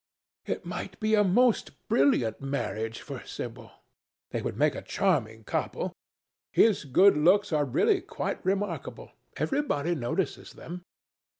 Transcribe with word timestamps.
It 0.47 0.65
might 0.65 0.99
be 0.99 1.13
a 1.13 1.23
most 1.23 1.87
brilliant 1.87 2.41
marriage 2.41 3.01
for 3.01 3.21
Sibyl. 3.23 3.69
They 4.31 4.41
would 4.41 4.57
make 4.57 4.73
a 4.73 4.81
charming 4.81 5.43
couple. 5.43 5.93
His 6.51 6.85
good 6.85 7.15
looks 7.15 7.53
are 7.53 7.65
really 7.65 8.01
quite 8.01 8.43
remarkable; 8.43 9.11
everybody 9.37 9.93
notices 9.93 10.53
them." 10.53 10.81